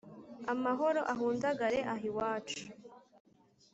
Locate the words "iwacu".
2.09-2.63